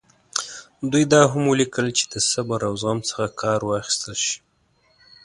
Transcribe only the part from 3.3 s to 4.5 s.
کار واخیستل شي.